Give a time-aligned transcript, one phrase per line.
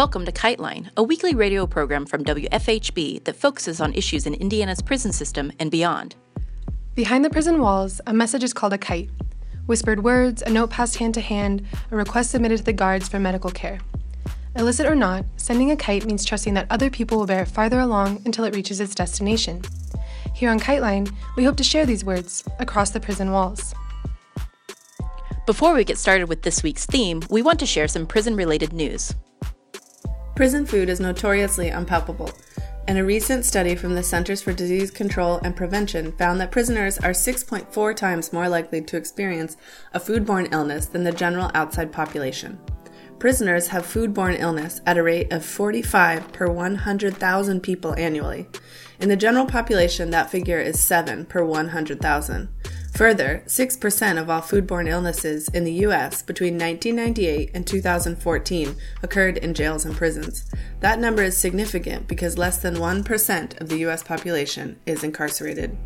[0.00, 4.80] Welcome to KiteLine, a weekly radio program from WFHB that focuses on issues in Indiana's
[4.80, 6.16] prison system and beyond.
[6.94, 9.10] Behind the prison walls, a message is called a kite.
[9.66, 13.20] Whispered words, a note passed hand to hand, a request submitted to the guards for
[13.20, 13.78] medical care.
[14.56, 17.80] Illicit or not, sending a kite means trusting that other people will bear it farther
[17.80, 19.60] along until it reaches its destination.
[20.34, 23.74] Here on KiteLine, we hope to share these words across the prison walls.
[25.44, 28.72] Before we get started with this week's theme, we want to share some prison related
[28.72, 29.14] news.
[30.40, 32.30] Prison food is notoriously unpalatable,
[32.88, 36.96] and a recent study from the Centers for Disease Control and Prevention found that prisoners
[36.96, 39.58] are 6.4 times more likely to experience
[39.92, 42.58] a foodborne illness than the general outside population.
[43.18, 48.48] Prisoners have foodborne illness at a rate of 45 per 100,000 people annually.
[48.98, 52.48] In the general population, that figure is 7 per 100,000.
[52.94, 56.22] Further, 6% of all foodborne illnesses in the U.S.
[56.22, 60.50] between 1998 and 2014 occurred in jails and prisons.
[60.80, 64.02] That number is significant because less than 1% of the U.S.
[64.02, 65.76] population is incarcerated.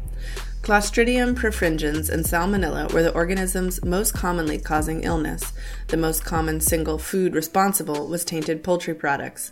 [0.64, 5.52] Clostridium perfringens and Salmonella were the organisms most commonly causing illness.
[5.88, 9.50] The most common single food responsible was tainted poultry products.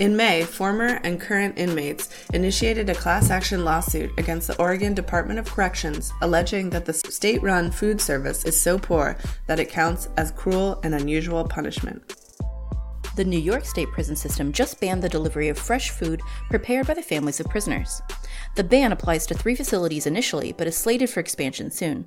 [0.00, 5.38] In May, former and current inmates initiated a class action lawsuit against the Oregon Department
[5.38, 10.08] of Corrections, alleging that the state run food service is so poor that it counts
[10.16, 12.17] as cruel and unusual punishment
[13.18, 16.94] the New York State prison system just banned the delivery of fresh food prepared by
[16.94, 18.00] the families of prisoners.
[18.54, 22.06] The ban applies to three facilities initially, but is slated for expansion soon.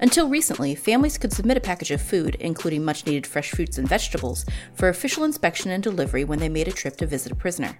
[0.00, 3.88] Until recently, families could submit a package of food, including much needed fresh fruits and
[3.88, 4.44] vegetables,
[4.74, 7.78] for official inspection and delivery when they made a trip to visit a prisoner.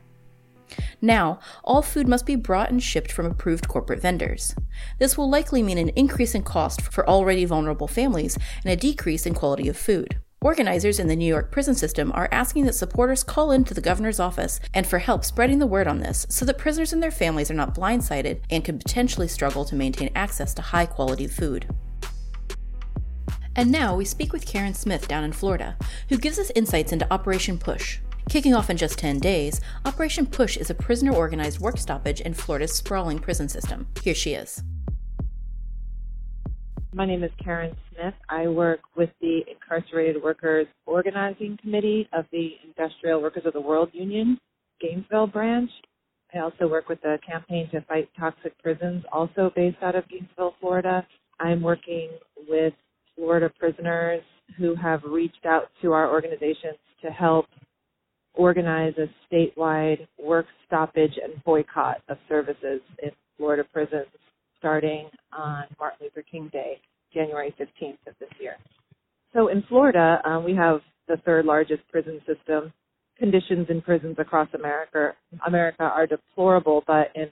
[1.03, 4.55] Now, all food must be brought and shipped from approved corporate vendors.
[5.01, 9.27] This will likely mean an increase in cost for already vulnerable families and a decrease
[9.27, 10.21] in quality of food.
[10.43, 14.19] Organizers in the New York prison system are asking that supporters call into the governor's
[14.19, 17.51] office and for help spreading the word on this so that prisoners and their families
[17.51, 21.69] are not blindsided and could potentially struggle to maintain access to high quality food.
[23.55, 25.77] And now we speak with Karen Smith down in Florida,
[26.09, 27.99] who gives us insights into Operation Push.
[28.31, 32.33] Kicking off in just 10 days, Operation Push is a prisoner organized work stoppage in
[32.33, 33.87] Florida's sprawling prison system.
[34.03, 34.63] Here she is.
[36.93, 38.15] My name is Karen Smith.
[38.29, 43.91] I work with the Incarcerated Workers Organizing Committee of the Industrial Workers of the World
[43.93, 44.37] Union,
[44.81, 45.71] Gainesville branch.
[46.35, 50.57] I also work with the Campaign to Fight Toxic Prisons, also based out of Gainesville,
[50.61, 51.07] Florida.
[51.39, 52.09] I'm working
[52.49, 52.75] with
[53.15, 54.23] Florida prisoners
[54.59, 57.47] who have reached out to our organizations to help
[58.35, 64.07] organize a statewide work stoppage and boycott of services in Florida prisons
[64.61, 66.81] starting on Martin Luther King Day,
[67.13, 68.55] January 15th of this year.
[69.35, 72.73] So in Florida, um, we have the third largest prison system.
[73.19, 75.15] Conditions in prisons across America
[75.47, 77.29] America are deplorable, but in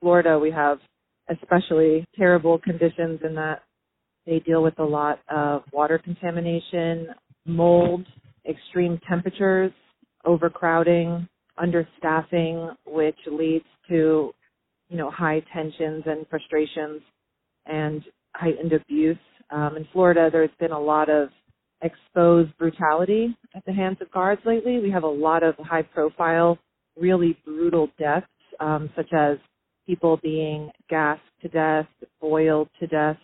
[0.00, 0.78] Florida we have
[1.28, 3.62] especially terrible conditions in that
[4.26, 7.08] they deal with a lot of water contamination,
[7.46, 8.06] mold,
[8.48, 9.72] extreme temperatures,
[10.24, 11.28] overcrowding,
[11.58, 14.32] understaffing, which leads to
[14.88, 17.02] you know, high tensions and frustrations
[17.66, 18.02] and
[18.34, 19.18] heightened abuse.
[19.50, 21.28] Um, in Florida, there's been a lot of
[21.82, 24.80] exposed brutality at the hands of guards lately.
[24.80, 26.58] We have a lot of high profile,
[26.98, 28.26] really brutal deaths,
[28.60, 29.38] um, such as
[29.86, 31.86] people being gassed to death,
[32.20, 33.18] boiled to death.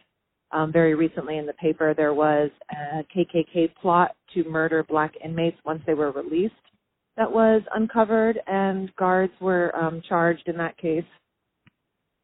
[0.53, 5.57] Um, very recently in the paper, there was a KKK plot to murder black inmates
[5.65, 6.55] once they were released
[7.17, 11.05] that was uncovered, and guards were um, charged in that case.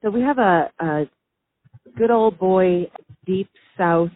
[0.02, 1.04] So we have a, a
[1.96, 2.90] good old boy
[3.26, 4.10] deep south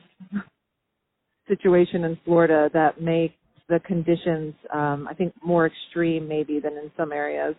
[1.48, 3.34] situation in Florida that makes
[3.68, 7.54] the conditions, um, I think, more extreme maybe than in some areas.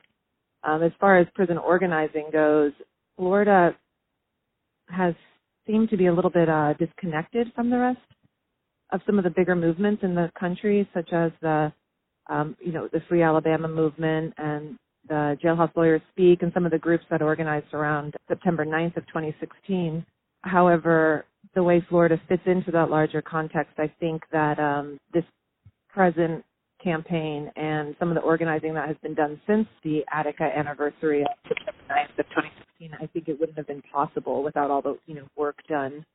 [0.63, 2.71] Um, as far as prison organizing goes,
[3.17, 3.75] Florida
[4.89, 5.13] has
[5.67, 7.99] seemed to be a little bit uh, disconnected from the rest
[8.91, 11.73] of some of the bigger movements in the country, such as the,
[12.29, 14.77] um, you know, the Free Alabama movement and
[15.07, 19.05] the Jailhouse Lawyers Speak and some of the groups that organized around September 9th of
[19.07, 20.05] 2016.
[20.41, 25.23] However, the way Florida fits into that larger context, I think that um, this
[25.89, 26.43] present
[26.83, 31.27] campaign and some of the organizing that has been done since the Attica anniversary of
[31.47, 35.15] September 9th of 2016, I think it wouldn't have been possible without all the you
[35.15, 36.05] know work done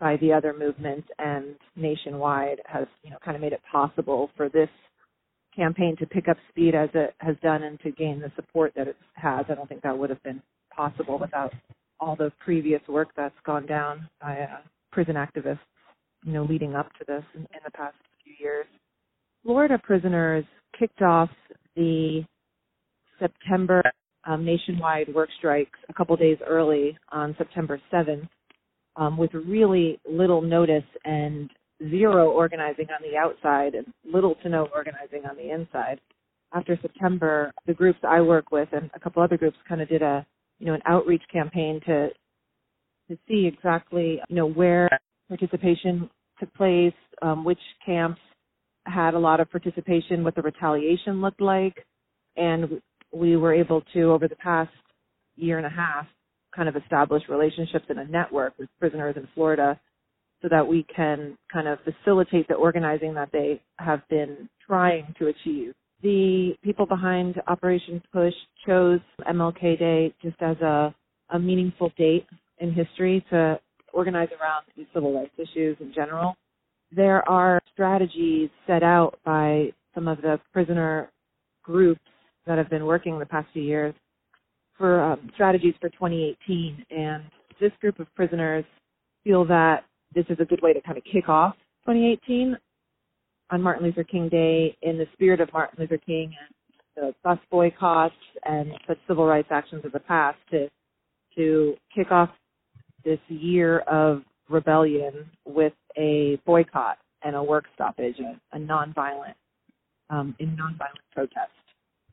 [0.00, 4.48] by the other movements and nationwide has you know kind of made it possible for
[4.48, 4.68] this
[5.54, 8.88] campaign to pick up speed as it has done and to gain the support that
[8.88, 9.44] it has.
[9.48, 10.42] I don't think that would have been
[10.74, 11.52] possible without
[11.98, 14.60] all the previous work that's gone down by uh,
[14.92, 15.58] prison activists,
[16.24, 18.66] you know, leading up to this in, in the past few years.
[19.42, 20.44] Florida prisoners
[20.78, 21.30] kicked off
[21.76, 22.24] the
[23.18, 23.82] September
[24.24, 28.28] um, nationwide work strikes a couple days early on September 7th
[28.96, 31.50] um, with really little notice and
[31.88, 36.00] zero organizing on the outside and little to no organizing on the inside.
[36.52, 40.02] After September, the groups I work with and a couple other groups kind of did
[40.02, 40.26] a,
[40.58, 42.08] you know, an outreach campaign to
[43.08, 44.88] to see exactly, you know, where
[45.28, 48.20] participation took place, um, which camps
[48.86, 51.84] had a lot of participation, what the retaliation looked like,
[52.36, 52.80] and
[53.12, 54.70] we were able to, over the past
[55.34, 56.06] year and a half,
[56.54, 59.78] kind of establish relationships in a network with prisoners in Florida
[60.42, 65.26] so that we can kind of facilitate the organizing that they have been trying to
[65.26, 65.72] achieve.
[66.02, 68.32] The people behind Operation Push
[68.66, 70.94] chose MLK Day just as a,
[71.30, 72.26] a meaningful date
[72.58, 73.60] in history to
[73.92, 76.36] organize around these civil rights issues in general.
[76.94, 81.10] There are strategies set out by some of the prisoner
[81.62, 82.00] groups
[82.46, 83.94] that have been working the past few years
[84.78, 86.84] for um, strategies for 2018.
[86.90, 87.24] And
[87.60, 88.64] this group of prisoners
[89.22, 89.84] feel that
[90.14, 91.54] this is a good way to kind of kick off
[91.86, 92.56] 2018
[93.50, 96.54] on Martin Luther King Day in the spirit of Martin Luther King and
[96.96, 98.14] the bus boycotts
[98.44, 100.68] and such civil rights actions of the past to
[101.36, 102.30] to kick off
[103.04, 109.34] this year of rebellion with a boycott and a work stoppage, a, a nonviolent
[110.10, 111.52] um, in nonviolent protest.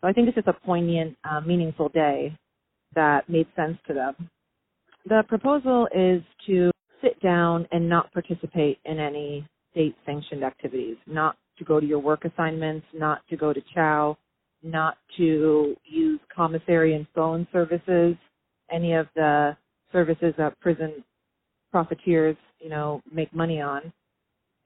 [0.02, 2.38] So I think it's just a poignant, uh, meaningful day
[2.94, 4.30] that made sense to them.
[5.06, 6.72] The proposal is to
[7.02, 12.00] sit down and not participate in any state sanctioned activities, not to go to your
[12.00, 14.18] work assignments, not to go to chow,
[14.64, 18.16] not to use commissary and phone services,
[18.72, 19.56] any of the
[19.92, 21.04] services that prison
[21.72, 23.92] profiteers, you know, make money on.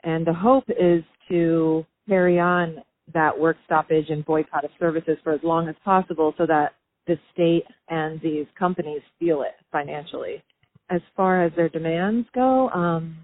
[0.04, 2.78] And the hope is to carry on
[3.14, 6.74] that work stoppage and boycott of services for as long as possible so that
[7.08, 10.44] the state and these companies feel it financially.
[10.92, 13.16] As far as their demands go, um,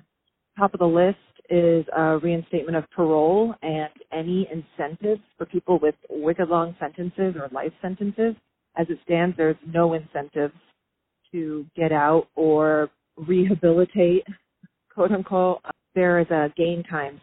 [0.57, 1.17] top of the list
[1.49, 7.49] is a reinstatement of parole and any incentives for people with wicked long sentences or
[7.51, 8.35] life sentences.
[8.77, 10.53] As it stands, there's no incentives
[11.33, 14.23] to get out or rehabilitate,
[14.93, 15.59] quote unquote.
[15.93, 17.19] There is a gain time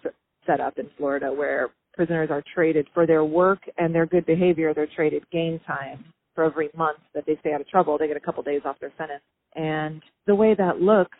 [0.47, 4.75] set up in Florida where prisoners are traded for their work and their good behavior.
[4.75, 7.99] They're traded gain time for every month that they stay out of trouble.
[7.99, 9.23] They get a couple days off their sentence.
[9.55, 11.17] And the way that looks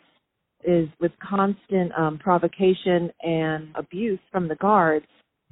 [0.63, 5.05] is with constant um, provocation and abuse from the guards,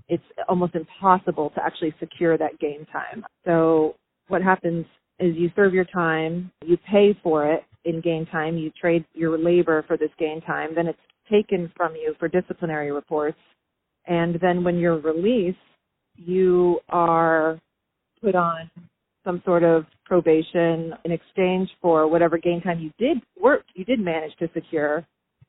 [0.09, 3.23] it's almost impossible to actually secure that gain time.
[3.45, 3.95] So
[4.27, 4.85] what happens
[5.19, 9.37] is you serve your time, you pay for it in gain time, you trade your
[9.37, 10.99] labor for this gain time, then it's
[11.31, 13.37] taken from you for disciplinary reports
[14.05, 15.57] and then when you're released,
[16.15, 17.59] you are
[18.21, 18.69] put on
[19.23, 23.99] some sort of probation in exchange for whatever gain time you did work, you did
[23.99, 25.05] manage to secure.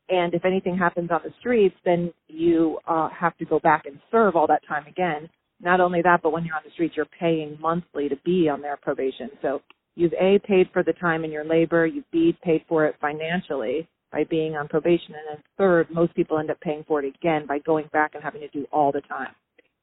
[0.09, 3.99] And if anything happens on the streets, then you uh, have to go back and
[4.11, 5.29] serve all that time again.
[5.61, 8.61] Not only that, but when you're on the streets, you're paying monthly to be on
[8.61, 9.31] their probation.
[9.41, 9.63] So
[9.95, 13.89] you've A, paid for the time in your labor, you've B, paid for it financially,
[14.13, 15.15] by being on probation.
[15.15, 18.23] And then third, most people end up paying for it again by going back and
[18.23, 19.35] having to do all the time.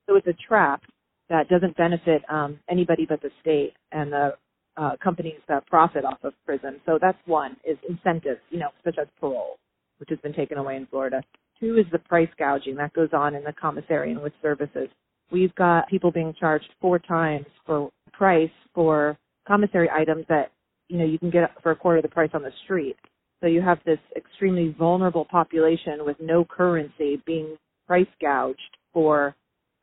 [0.07, 0.81] So it's a trap
[1.31, 4.35] that doesn't benefit um, anybody but the state and the
[4.77, 6.79] uh, companies that profit off of prison.
[6.85, 9.57] So that's one is incentives, you know, such as parole,
[9.99, 11.23] which has been taken away in Florida.
[11.59, 14.89] Two is the price gouging that goes on in the commissary and with services.
[15.31, 19.17] We've got people being charged four times for price for
[19.47, 20.51] commissary items that
[20.89, 22.97] you know you can get for a quarter of the price on the street.
[23.39, 28.59] So you have this extremely vulnerable population with no currency being price gouged
[28.93, 29.35] for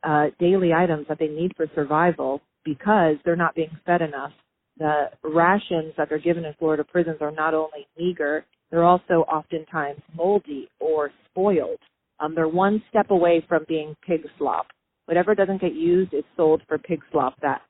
[0.03, 4.31] uh, daily items that they need for survival because they're not being fed enough.
[4.77, 9.99] The rations that they're given in Florida prisons are not only meager, they're also oftentimes
[10.15, 11.79] moldy or spoiled.
[12.19, 14.67] Um, they're one step away from being pig slop.
[15.05, 17.61] Whatever doesn't get used is sold for pig slop that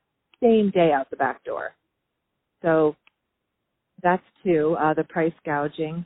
[0.41, 1.71] same day out the back door.
[2.61, 2.95] So
[4.03, 6.05] that's two, uh, the price gouging.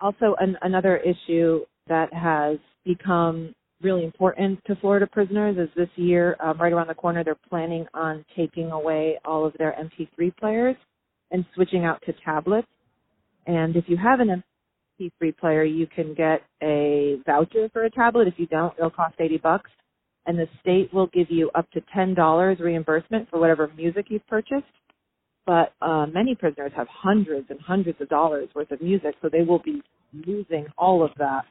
[0.00, 6.36] Also, an, another issue that has become really important to Florida prisoners is this year,
[6.40, 10.76] um, right around the corner, they're planning on taking away all of their MP3 players
[11.30, 12.68] and switching out to tablets.
[13.46, 14.42] And if you have an
[15.00, 18.28] MP3 player, you can get a voucher for a tablet.
[18.28, 19.70] If you don't, it'll cost 80 bucks.
[20.26, 24.66] And the state will give you up to $10 reimbursement for whatever music you've purchased
[25.46, 29.42] but uh, many prisoners have hundreds and hundreds of dollars worth of music, so they
[29.42, 29.82] will be
[30.12, 31.42] losing all of that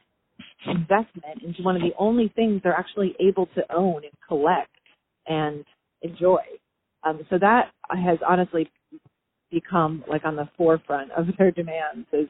[0.66, 4.70] investment into one of the only things they're actually able to own and collect
[5.26, 5.64] and
[6.02, 6.40] enjoy.
[7.02, 8.70] Um, so that has honestly
[9.50, 12.28] become like on the forefront of their demands is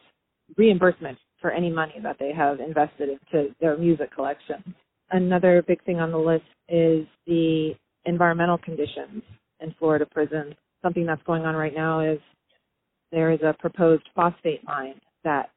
[0.56, 4.74] reimbursement for any money that they have invested into their music collection.
[5.10, 7.72] Another big thing on the list is the
[8.04, 9.22] environmental conditions
[9.60, 10.54] in Florida prisons.
[10.82, 12.18] Something that's going on right now is
[13.12, 15.50] there is a proposed phosphate mine that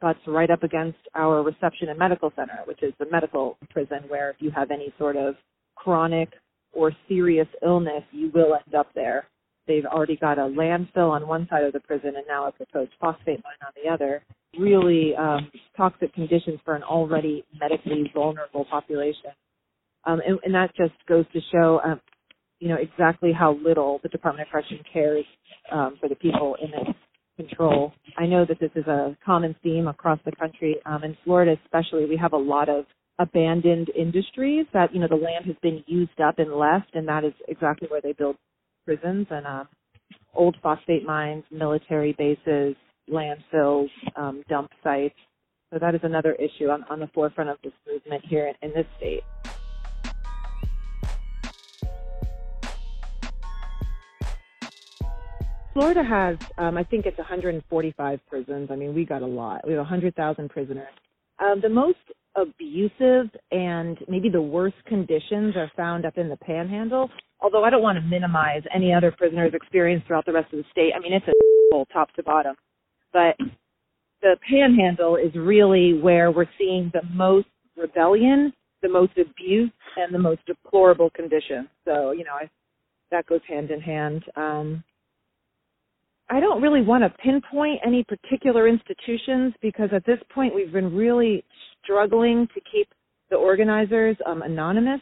[0.00, 4.30] butts right up against our reception and medical center, which is the medical prison where
[4.30, 5.34] if you have any sort of
[5.74, 6.30] chronic
[6.72, 9.26] or serious illness, you will end up there.
[9.66, 12.90] They've already got a landfill on one side of the prison and now a proposed
[13.00, 14.22] phosphate mine on the other.
[14.58, 19.30] Really um, toxic conditions for an already medically vulnerable population.
[20.04, 22.00] Um, and, and, that just goes to show, um,
[22.60, 25.24] you know, exactly how little the Department of Correction cares
[25.72, 26.98] um, for the people in its
[27.36, 27.92] control.
[28.16, 30.76] I know that this is a common theme across the country.
[30.86, 32.84] Um, in Florida, especially, we have a lot of
[33.18, 37.24] abandoned industries that you know the land has been used up and left, and that
[37.24, 38.36] is exactly where they build
[38.84, 39.64] prisons and uh,
[40.34, 42.74] old phosphate mines, military bases,
[43.10, 45.14] landfills, um, dump sites.
[45.72, 48.74] So that is another issue on, on the forefront of this movement here in, in
[48.74, 49.22] this state.
[55.74, 58.68] Florida has, um, I think it's 145 prisons.
[58.70, 59.66] I mean, we got a lot.
[59.66, 60.86] We have 100,000 prisoners.
[61.40, 61.98] Um, the most
[62.36, 67.10] abusive and maybe the worst conditions are found up in the panhandle.
[67.40, 70.64] Although I don't want to minimize any other prisoners' experience throughout the rest of the
[70.70, 70.92] state.
[70.96, 72.54] I mean, it's a top to bottom.
[73.12, 73.36] But
[74.22, 80.20] the panhandle is really where we're seeing the most rebellion, the most abuse, and the
[80.20, 81.68] most deplorable conditions.
[81.84, 82.48] So, you know, I,
[83.10, 84.24] that goes hand in hand.
[84.36, 84.84] Um,
[86.30, 90.94] I don't really want to pinpoint any particular institutions because at this point we've been
[90.94, 91.44] really
[91.82, 92.88] struggling to keep
[93.30, 95.00] the organizers um, anonymous,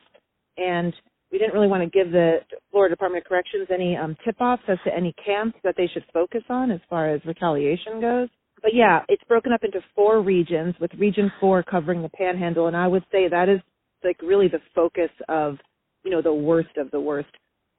[0.56, 0.92] and
[1.30, 2.38] we didn't really want to give the
[2.70, 6.42] Florida Department of Corrections any um, tip-offs as to any camps that they should focus
[6.48, 8.28] on as far as retaliation goes.
[8.60, 12.76] But yeah, it's broken up into four regions, with Region Four covering the Panhandle, and
[12.76, 13.60] I would say that is
[14.04, 15.56] like really the focus of
[16.04, 17.30] you know the worst of the worst.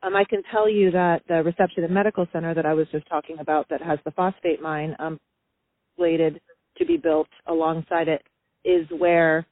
[0.03, 3.07] Um, I can tell you that the Reception and Medical Center that I was just
[3.07, 5.19] talking about, that has the phosphate mine um,
[5.95, 6.41] slated
[6.77, 8.21] to be built alongside it,
[8.65, 9.45] is where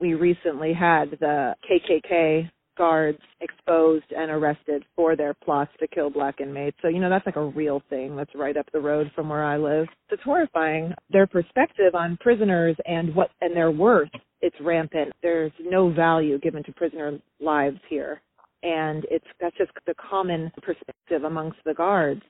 [0.00, 6.40] we recently had the KKK guards exposed and arrested for their plots to kill black
[6.40, 6.78] inmates.
[6.80, 9.44] So, you know, that's like a real thing that's right up the road from where
[9.44, 9.86] I live.
[10.08, 10.94] It's horrifying.
[11.10, 14.08] Their perspective on prisoners and what and their worth,
[14.40, 15.12] it's rampant.
[15.20, 18.22] There's no value given to prisoner lives here.
[18.62, 22.22] And it's that's just the common perspective amongst the guards.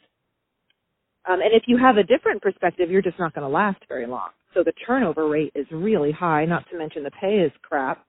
[1.29, 4.07] Um, and if you have a different perspective, you're just not going to last very
[4.07, 4.31] long.
[4.55, 8.05] So the turnover rate is really high, not to mention the pay is crap.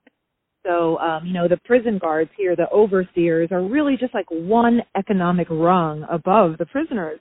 [0.65, 4.81] So, um, you know, the prison guards here, the overseers, are really just like one
[4.95, 7.19] economic rung above the prisoners.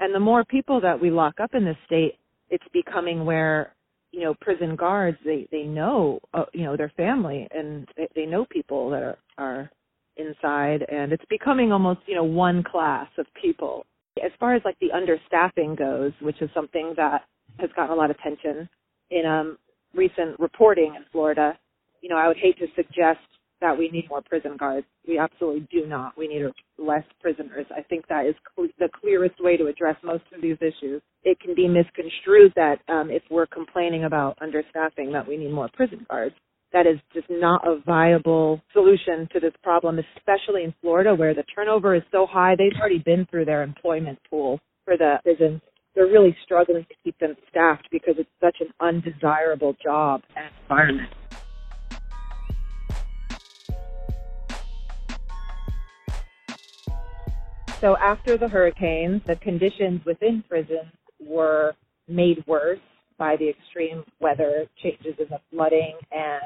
[0.00, 2.14] And the more people that we lock up in this state,
[2.50, 3.74] it's becoming where,
[4.12, 8.26] you know, prison guards, they, they know, uh, you know, their family and they, they
[8.26, 9.70] know people that are, are
[10.16, 13.86] inside and it's becoming almost, you know, one class of people.
[14.22, 17.22] As far as like the understaffing goes, which is something that
[17.58, 18.68] has gotten a lot of attention
[19.10, 19.58] in um,
[19.94, 21.58] recent reporting in Florida.
[22.00, 23.20] You know, I would hate to suggest
[23.60, 24.86] that we need more prison guards.
[25.06, 26.18] We absolutely do not.
[26.18, 26.42] We need
[26.78, 27.64] less prisoners.
[27.74, 31.00] I think that is cl- the clearest way to address most of these issues.
[31.22, 35.70] It can be misconstrued that um, if we're complaining about understaffing, that we need more
[35.72, 36.34] prison guards.
[36.72, 41.44] That is just not a viable solution to this problem, especially in Florida where the
[41.54, 42.54] turnover is so high.
[42.56, 45.60] They've already been through their employment pool for the prisons
[45.94, 51.12] they're really struggling to keep them staffed because it's such an undesirable job and environment.
[57.80, 61.74] So after the hurricanes, the conditions within prisons were
[62.08, 62.78] made worse
[63.18, 66.42] by the extreme weather changes in the flooding and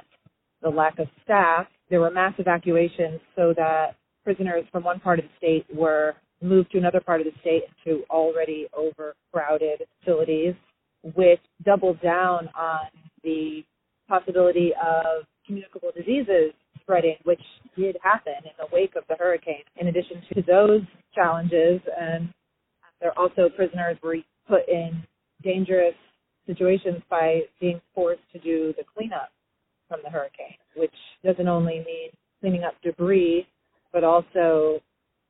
[0.62, 1.66] the lack of staff.
[1.90, 6.72] There were mass evacuations so that prisoners from one part of the state were moved
[6.72, 10.54] to another part of the state to already overcrowded facilities,
[11.14, 12.86] which doubled down on
[13.22, 13.62] the
[14.08, 17.40] possibility of communicable diseases spreading, which
[17.76, 19.62] did happen in the wake of the hurricane.
[19.76, 20.82] In addition to those
[21.14, 22.28] challenges, and
[23.00, 24.16] there also prisoners were
[24.48, 25.02] put in
[25.42, 25.94] dangerous
[26.46, 29.30] situations by being forced to do the cleanup
[29.88, 33.46] from the hurricane, which doesn't only mean cleaning up debris,
[33.92, 34.80] but also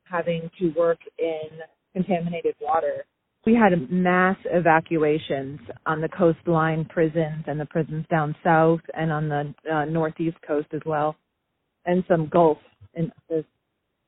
[0.03, 1.49] having to work in
[1.93, 3.05] contaminated water.
[3.45, 9.29] We had mass evacuations on the coastline prisons and the prisons down south and on
[9.29, 11.15] the uh, northeast coast as well,
[11.85, 12.57] and some Gulf
[12.93, 13.45] and the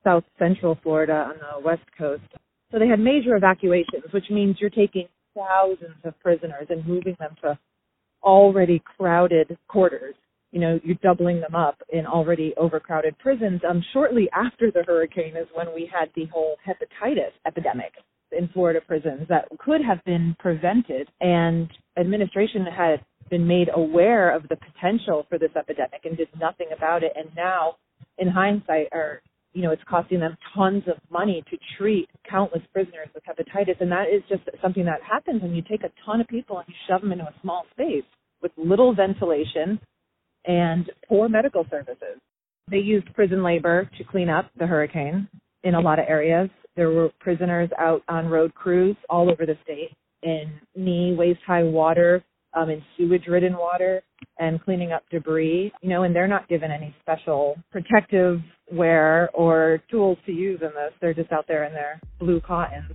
[0.04, 2.22] south central Florida on the west coast.
[2.70, 7.34] So they had major evacuations, which means you're taking thousands of prisoners and moving them
[7.42, 7.58] to
[8.22, 10.14] already crowded quarters.
[10.52, 13.60] You know, you're doubling them up in already overcrowded prisons.
[13.68, 17.92] Um, shortly after the hurricane is when we had the whole hepatitis epidemic
[18.32, 24.42] in Florida prisons that could have been prevented and administration had been made aware of
[24.48, 27.76] the potential for this epidemic and did nothing about it and now
[28.18, 29.20] in hindsight are
[29.52, 33.90] you know it's costing them tons of money to treat countless prisoners with hepatitis and
[33.90, 36.74] that is just something that happens when you take a ton of people and you
[36.88, 38.04] shove them into a small space
[38.42, 39.78] with little ventilation
[40.46, 42.18] and poor medical services
[42.70, 45.28] they used prison labor to clean up the hurricane
[45.64, 49.56] in a lot of areas there were prisoners out on road crews all over the
[49.62, 49.90] state
[50.22, 52.22] in knee waist high water
[52.54, 54.02] um, in sewage ridden water
[54.38, 58.40] and cleaning up debris, you know, and they're not given any special protective
[58.72, 60.92] wear or tools to use in this.
[61.00, 62.90] They're just out there in their blue cottons.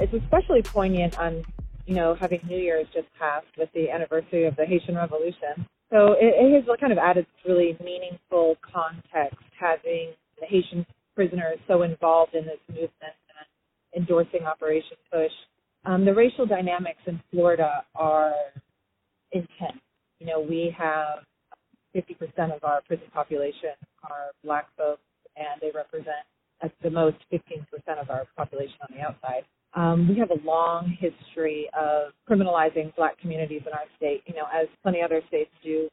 [0.00, 1.44] It's especially poignant on,
[1.88, 5.64] you know, having New Year's just passed with the anniversary of the Haitian Revolution.
[5.90, 10.84] So it, it has kind of added really meaningful context having the Haitian
[11.16, 15.32] prisoners so involved in this movement and endorsing Operation Push.
[15.86, 18.34] Um, the racial dynamics in Florida are
[19.32, 19.80] intense.
[20.20, 21.24] You know, we have
[21.96, 23.72] 50% of our prison population
[24.04, 25.00] are black folks,
[25.36, 26.28] and they represent
[26.62, 27.64] at the most 15%
[27.98, 29.44] of our population on the outside.
[29.74, 34.46] Um, we have a long history of criminalizing black communities in our state, you know,
[34.52, 35.88] as plenty other states do.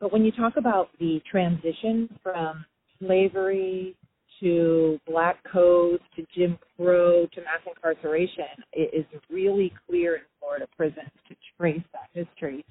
[0.00, 2.64] But when you talk about the transition from
[2.98, 3.94] slavery
[4.40, 10.66] to black codes to Jim Crow to mass incarceration, it is really clear in Florida
[10.76, 12.64] prisons to trace that history.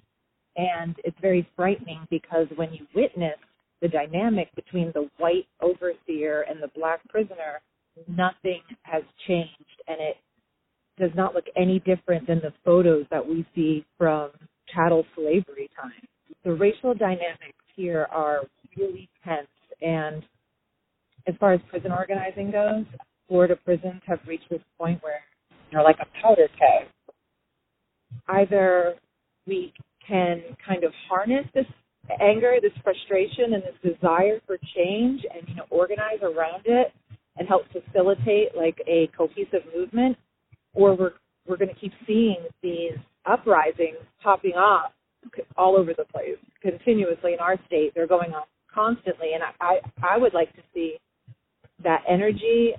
[0.56, 3.38] And it's very frightening because when you witness
[3.82, 7.62] the dynamic between the white overseer and the black prisoner,
[8.08, 10.18] nothing has changed and it
[11.00, 14.32] does not look any different than the photos that we see from
[14.74, 16.08] chattel slavery times.
[16.44, 18.42] The racial dynamics here are
[18.78, 19.48] really tense
[19.82, 20.24] and
[21.28, 22.86] as far as prison organizing goes,
[23.28, 25.22] Florida prisons have reached this point where
[25.72, 26.88] they're like a powder keg.
[28.28, 28.96] Either
[29.48, 29.74] we
[30.08, 31.66] can kind of harness this
[32.20, 36.92] anger, this frustration, and this desire for change, and you know organize around it
[37.38, 40.18] and help facilitate like a cohesive movement,
[40.74, 41.14] or we're
[41.48, 42.94] we're going to keep seeing these
[43.26, 44.94] uprisings popping up
[45.58, 47.92] all over the place continuously in our state.
[47.96, 50.98] They're going on constantly, and I I, I would like to see
[51.84, 52.74] that energy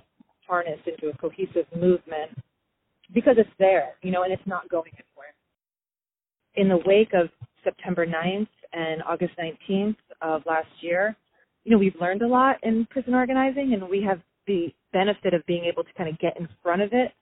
[0.47, 2.31] harnessed into a cohesive movement
[3.13, 5.35] because it's there, you know, and it's not going anywhere.
[6.57, 7.29] In the wake of
[7.63, 11.17] September 9th and August 19th of last year,
[11.65, 15.45] you know, we've learned a lot in prison organizing and we have the benefit of
[15.47, 17.13] being able to kind of get in front of it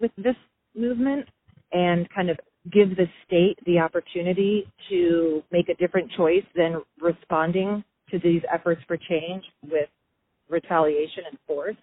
[0.00, 0.36] with this
[0.74, 1.26] movement
[1.72, 2.38] and kind of
[2.72, 8.80] give the state the opportunity to make a different choice than responding to these efforts
[8.86, 9.88] for change with
[10.48, 11.76] retaliation and force,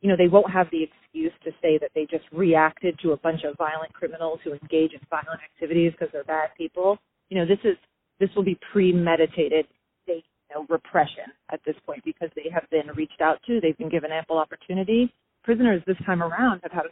[0.00, 3.16] you know, they won't have the excuse to say that they just reacted to a
[3.18, 6.98] bunch of violent criminals who engage in violent activities because they're bad people.
[7.30, 7.76] You know, this is
[8.20, 9.66] this will be premeditated
[10.02, 13.78] state you know, repression at this point because they have been reached out to, they've
[13.78, 15.12] been given ample opportunity.
[15.42, 16.82] Prisoners this time around have had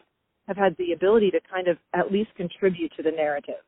[0.55, 3.63] have had the ability to kind of at least contribute to the narrative.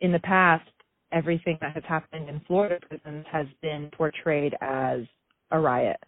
[0.00, 0.68] In the past,
[1.12, 5.00] everything that has happened in Florida prisons has been portrayed as
[5.50, 5.98] a riot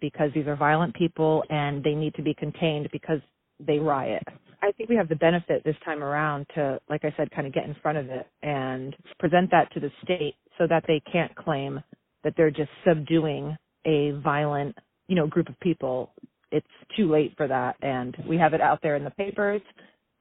[0.00, 3.20] because these are violent people and they need to be contained because
[3.66, 4.22] they riot.
[4.62, 7.52] I think we have the benefit this time around to, like I said, kind of
[7.52, 11.34] get in front of it and present that to the state so that they can't
[11.34, 11.80] claim
[12.24, 16.12] that they're just subduing a violent, you know, group of people.
[16.50, 17.76] It's too late for that.
[17.82, 19.62] And we have it out there in the papers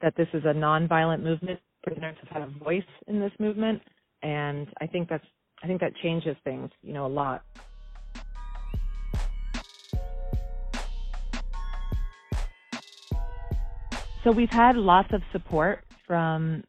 [0.02, 1.60] that this is a nonviolent movement.
[1.84, 3.82] Prisoners have had a voice in this movement.
[4.24, 5.26] And I think that's,
[5.64, 7.44] I think that changes things, you know, a lot.
[14.24, 16.64] So we've had lots of support from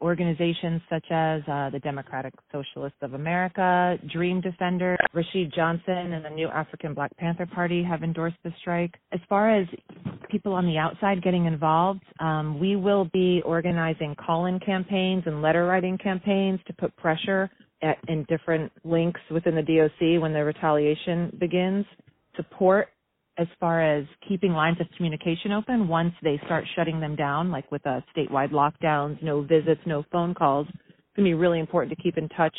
[0.00, 6.30] organizations such as uh, the Democratic Socialists of America, Dream Defender, Rashid Johnson, and the
[6.30, 8.94] New African Black Panther Party have endorsed the strike.
[9.12, 9.66] As far as
[10.30, 15.66] people on the outside getting involved, um, we will be organizing call-in campaigns and letter
[15.66, 17.50] writing campaigns to put pressure
[17.82, 21.84] at, in different links within the DOC when the retaliation begins.
[22.36, 22.88] Support
[23.38, 27.70] as far as keeping lines of communication open once they start shutting them down, like
[27.70, 30.66] with uh, statewide lockdowns, no visits, no phone calls.
[30.68, 32.56] It's going to be really important to keep in touch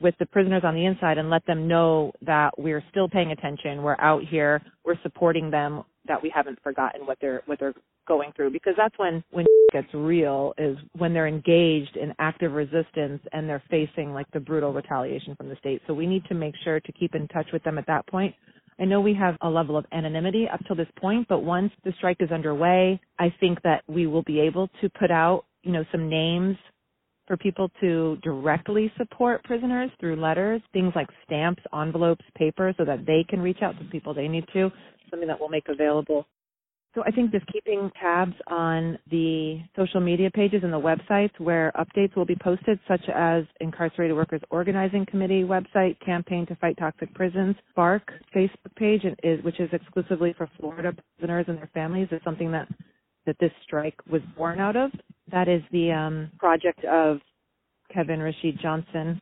[0.00, 3.82] with the prisoners on the inside and let them know that we're still paying attention.
[3.82, 4.62] We're out here.
[4.84, 5.82] We're supporting them.
[6.06, 7.74] That we haven't forgotten what they're what they're
[8.06, 13.20] going through because that's when when gets real is when they're engaged in active resistance
[13.32, 15.82] and they're facing like the brutal retaliation from the state.
[15.86, 18.34] So we need to make sure to keep in touch with them at that point.
[18.78, 21.92] I know we have a level of anonymity up till this point, but once the
[21.96, 25.84] strike is underway, I think that we will be able to put out, you know,
[25.90, 26.56] some names
[27.26, 33.06] for people to directly support prisoners through letters, things like stamps, envelopes, paper, so that
[33.06, 34.70] they can reach out to people they need to,
[35.10, 36.26] something that we'll make available.
[36.96, 41.70] So I think just keeping tabs on the social media pages and the websites where
[41.78, 47.12] updates will be posted, such as Incarcerated Workers Organizing Committee website, Campaign to Fight Toxic
[47.12, 48.00] Prisons, SPARC
[48.34, 49.02] Facebook page,
[49.42, 52.66] which is exclusively for Florida prisoners and their families, is something that
[53.26, 54.90] that this strike was born out of.
[55.30, 57.18] That is the um, project of
[57.92, 59.20] Kevin Rashid Johnson,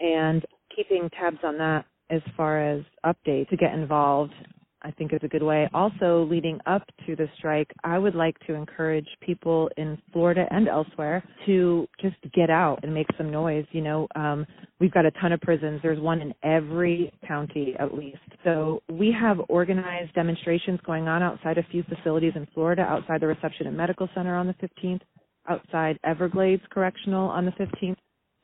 [0.00, 0.44] and
[0.76, 4.34] keeping tabs on that as far as updates to get involved
[4.82, 5.68] I think is a good way.
[5.74, 10.68] Also, leading up to the strike, I would like to encourage people in Florida and
[10.68, 13.66] elsewhere to just get out and make some noise.
[13.72, 14.46] You know, um,
[14.78, 15.80] we've got a ton of prisons.
[15.82, 18.18] There's one in every county at least.
[18.44, 23.26] So we have organized demonstrations going on outside a few facilities in Florida, outside the
[23.26, 25.02] Reception and Medical Center on the 15th,
[25.48, 27.96] outside Everglades Correctional on the 15th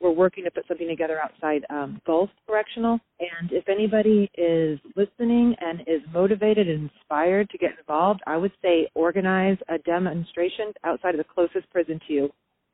[0.06, 3.00] we're working to put something together outside um, Gulf Correctional.
[3.18, 8.52] And if anybody is listening and is motivated and inspired to get involved, I would
[8.62, 12.24] say organize a demonstration outside of the closest prison to you.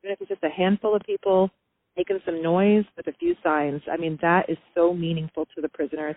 [0.03, 1.51] Even if it's just a handful of people
[1.97, 3.81] making some noise with a few signs.
[3.91, 6.17] I mean, that is so meaningful to the prisoners.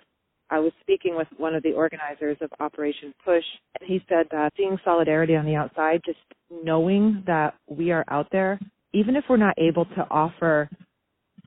[0.49, 3.43] I was speaking with one of the organizers of Operation Push,
[3.80, 6.19] and he said that seeing solidarity on the outside, just
[6.63, 8.60] knowing that we are out there,
[8.93, 10.69] even if we're not able to offer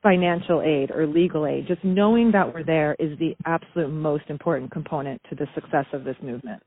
[0.03, 1.67] financial aid or legal aid.
[1.67, 6.05] Just knowing that we're there is the absolute most important component to the success of
[6.05, 6.63] this movement.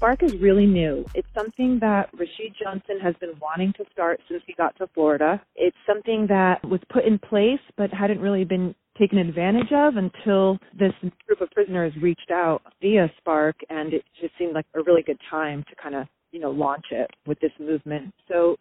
[0.00, 1.04] SPARC is really new.
[1.14, 5.42] It's something that Rashid Johnson has been wanting to start since he got to Florida.
[5.56, 10.58] It's something that was put in place but hadn't really been taken advantage of until
[10.78, 10.92] this
[11.26, 15.20] group of prisoners reached out via SPARC, and it just seemed like a really good
[15.30, 18.12] time to kind of you know, launch it with this movement.
[18.28, 18.56] So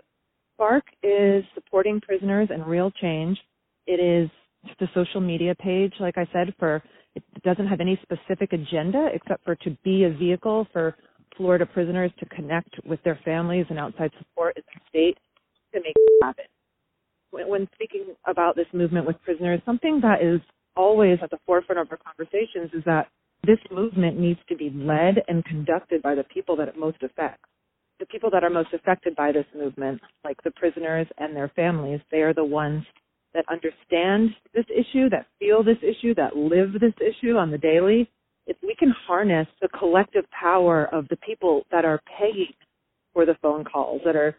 [0.60, 3.38] SPARC is supporting prisoners and real change.
[3.88, 4.30] It is
[4.68, 6.84] just a social media page, like I said, for
[7.16, 10.96] it doesn't have any specific agenda except for to be a vehicle for
[11.38, 15.18] Florida prisoners to connect with their families and outside support in their state
[15.74, 16.46] to make it happen.
[17.32, 20.42] When, when speaking about this movement with prisoners, something that is
[20.76, 23.08] always at the forefront of our conversations is that
[23.46, 27.44] this movement needs to be led and conducted by the people that it most affects
[28.00, 32.00] the people that are most affected by this movement, like the prisoners and their families,
[32.12, 32.84] they are the ones
[33.34, 38.10] that understand this issue, that feel this issue, that live this issue on the daily.
[38.48, 42.54] If we can harness the collective power of the people that are paying
[43.14, 44.36] for the phone calls, that are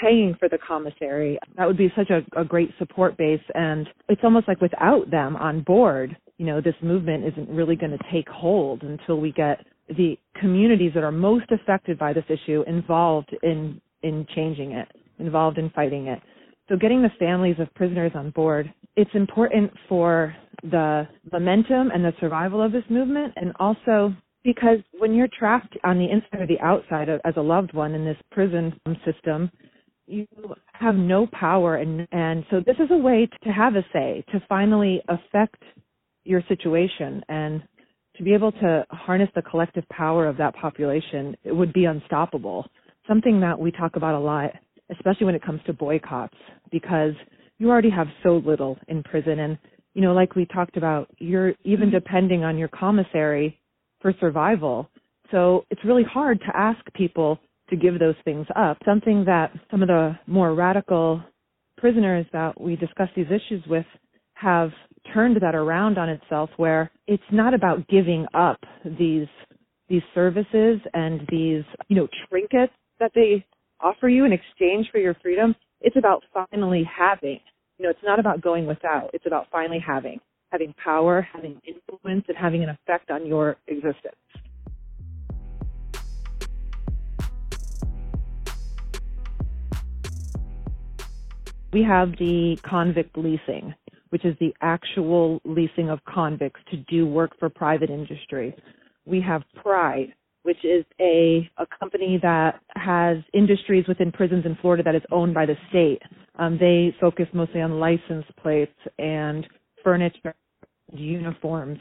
[0.00, 3.42] paying for the commissary, that would be such a, a great support base.
[3.54, 7.92] And it's almost like without them on board, you know, this movement isn't really going
[7.92, 9.64] to take hold until we get
[9.96, 15.58] the communities that are most affected by this issue involved in in changing it, involved
[15.58, 16.20] in fighting it.
[16.68, 22.12] So getting the families of prisoners on board, it's important for the momentum and the
[22.20, 26.60] survival of this movement and also because when you're trapped on the inside or the
[26.60, 28.72] outside of, as a loved one in this prison
[29.04, 29.50] system,
[30.06, 30.26] you
[30.72, 34.42] have no power and and so this is a way to have a say to
[34.48, 35.62] finally affect
[36.24, 37.62] your situation and
[38.16, 42.66] to be able to harness the collective power of that population, it would be unstoppable.
[43.08, 44.50] Something that we talk about a lot,
[44.90, 46.36] especially when it comes to boycotts,
[46.70, 47.14] because
[47.58, 49.38] you already have so little in prison.
[49.38, 49.58] And,
[49.94, 51.96] you know, like we talked about, you're even mm-hmm.
[51.96, 53.58] depending on your commissary
[54.00, 54.90] for survival.
[55.30, 57.38] So it's really hard to ask people
[57.70, 58.78] to give those things up.
[58.84, 61.22] Something that some of the more radical
[61.78, 63.86] prisoners that we discuss these issues with
[64.34, 64.70] have
[65.12, 68.58] turned that around on itself where it's not about giving up
[68.98, 69.26] these
[69.88, 73.44] these services and these you know trinkets that they
[73.80, 75.54] offer you in exchange for your freedom.
[75.80, 77.40] It's about finally having
[77.78, 79.10] you know it's not about going without.
[79.12, 84.16] It's about finally having having power having influence and having an effect on your existence.
[91.72, 93.74] We have the convict leasing
[94.12, 98.54] which is the actual leasing of convicts to do work for private industry.
[99.06, 104.82] We have Pride, which is a, a company that has industries within prisons in Florida
[104.82, 106.02] that is owned by the state.
[106.38, 109.46] Um, they focus mostly on license plates and
[109.82, 110.34] furniture,
[110.92, 111.78] uniforms,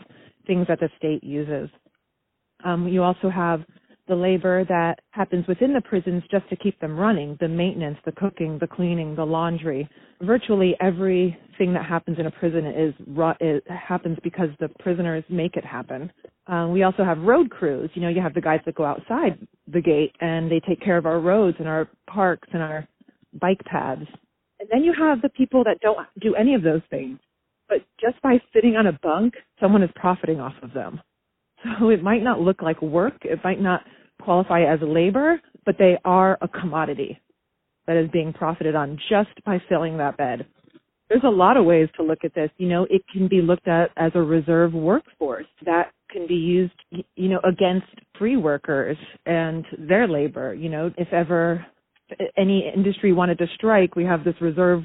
[0.47, 1.69] things that the state uses.
[2.63, 3.65] Um, you also have
[4.07, 8.11] the labor that happens within the prisons just to keep them running, the maintenance, the
[8.11, 9.87] cooking, the cleaning, the laundry.
[10.21, 12.93] Virtually everything that happens in a prison is
[13.39, 16.11] it happens because the prisoners make it happen.
[16.47, 17.89] Um, we also have road crews.
[17.93, 19.39] You know, you have the guys that go outside
[19.71, 22.87] the gate and they take care of our roads and our parks and our
[23.39, 24.01] bike paths.
[24.59, 27.19] And then you have the people that don't do any of those things.
[27.69, 30.99] But just by sitting on a bunk, someone is profiting off of them.
[31.79, 33.13] So it might not look like work.
[33.21, 33.81] It might not
[34.21, 37.19] qualify as labor, but they are a commodity
[37.87, 40.45] that is being profited on just by filling that bed.
[41.09, 42.49] There's a lot of ways to look at this.
[42.57, 46.73] You know, it can be looked at as a reserve workforce that can be used,
[46.89, 50.53] you know, against free workers and their labor.
[50.53, 51.65] You know, if ever
[52.37, 54.83] any industry wanted to strike, we have this reserve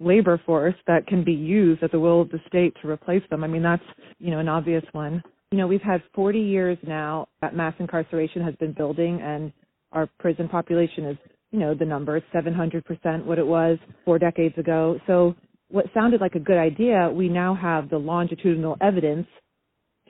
[0.00, 3.44] labor force that can be used at the will of the state to replace them.
[3.44, 3.82] I mean, that's,
[4.18, 5.22] you know, an obvious one.
[5.52, 9.52] You know, we've had 40 years now that mass incarceration has been building and
[9.92, 11.16] our prison population is,
[11.52, 14.98] you know, the number is 700% what it was four decades ago.
[15.06, 15.34] So
[15.68, 19.26] what sounded like a good idea, we now have the longitudinal evidence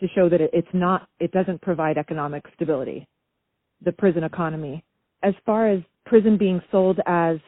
[0.00, 3.06] to show that it's not, it doesn't provide economic stability,
[3.84, 4.84] the prison economy.
[5.22, 7.38] As far as prison being sold as,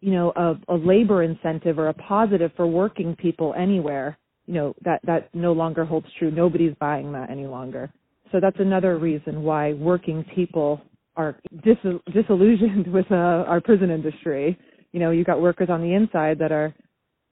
[0.00, 4.74] you know, a, a labor incentive or a positive for working people anywhere, you know,
[4.84, 6.30] that, that no longer holds true.
[6.30, 7.92] Nobody's buying that any longer.
[8.30, 10.80] So that's another reason why working people
[11.16, 11.76] are dis-
[12.12, 14.58] disillusioned with uh, our prison industry.
[14.92, 16.74] You know, you've got workers on the inside that are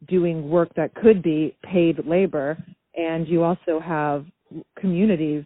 [0.09, 2.57] doing work that could be paid labor,
[2.95, 4.25] and you also have
[4.79, 5.45] communities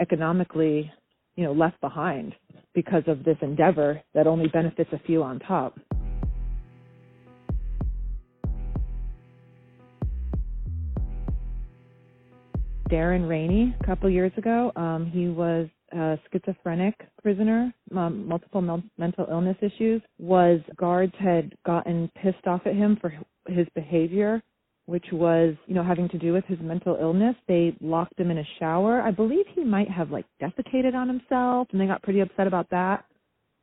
[0.00, 0.90] economically,
[1.36, 2.34] you know, left behind
[2.74, 5.78] because of this endeavor that only benefits a few on top.
[12.92, 14.70] Darren Rainey a couple years ago.
[14.76, 20.02] Um, he was a schizophrenic prisoner, um, multiple mel- mental illness issues.
[20.18, 23.14] Was guards had gotten pissed off at him for
[23.48, 24.42] his behavior,
[24.84, 27.34] which was you know having to do with his mental illness.
[27.48, 29.00] They locked him in a shower.
[29.00, 32.68] I believe he might have like defecated on himself, and they got pretty upset about
[32.72, 33.06] that.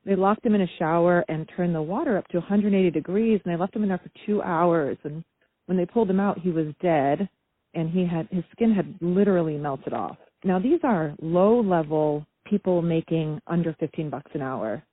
[0.05, 3.53] They locked him in a shower and turned the water up to 180 degrees, and
[3.53, 4.97] they left him in there for two hours.
[5.03, 5.23] And
[5.67, 7.29] when they pulled him out, he was dead
[7.73, 10.17] and he had his skin had literally melted off.
[10.43, 14.83] Now these are low level people making under 15 bucks an hour.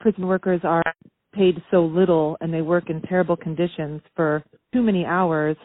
[0.00, 0.82] Prison workers are
[1.32, 5.56] paid so little and they work in terrible conditions for too many hours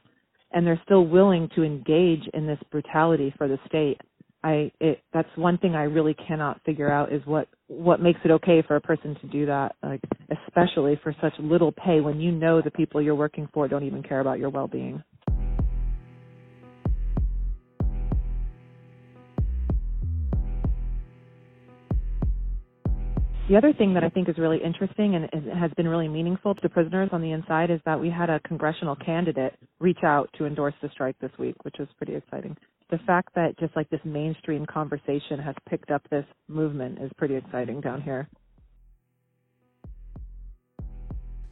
[0.52, 4.00] and they're still willing to engage in this brutality for the state.
[4.44, 8.32] I it that's one thing I really cannot figure out is what what makes it
[8.32, 10.02] okay for a person to do that like
[10.48, 14.02] especially for such little pay when you know the people you're working for don't even
[14.02, 15.04] care about your well-being.
[23.52, 26.70] The other thing that I think is really interesting and has been really meaningful to
[26.70, 30.74] prisoners on the inside is that we had a congressional candidate reach out to endorse
[30.82, 32.56] the strike this week, which was pretty exciting.
[32.92, 37.36] The fact that just like this mainstream conversation has picked up this movement is pretty
[37.36, 38.30] exciting down here.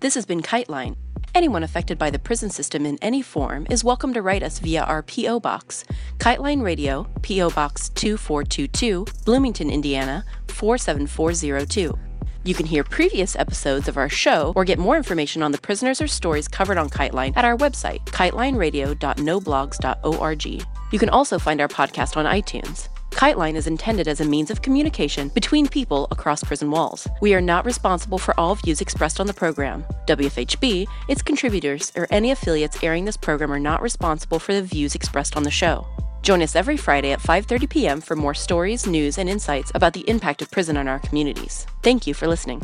[0.02, 0.96] This has been KiteLine.
[1.36, 4.84] Anyone affected by the prison system in any form is welcome to write us via
[4.84, 5.42] our P.O.
[5.42, 5.84] Box,
[6.20, 7.50] KiteLine Radio, P.O.
[7.50, 12.00] Box 2422, Bloomington, Indiana 47402.
[12.46, 16.00] You can hear previous episodes of our show or get more information on the prisoners
[16.00, 20.46] or stories covered on KiteLine at our website, kitelineradio.noblogs.org.
[20.92, 22.88] You can also find our podcast on iTunes.
[23.12, 27.08] KiteLine is intended as a means of communication between people across prison walls.
[27.22, 29.86] We are not responsible for all views expressed on the program.
[30.08, 34.96] WFHB, its contributors, or any affiliates airing this program are not responsible for the views
[34.96, 35.86] expressed on the show.
[36.22, 38.02] Join us every Friday at 5:30 p.m.
[38.02, 41.66] for more stories, news, and insights about the impact of prison on our communities.
[41.82, 42.62] Thank you for listening.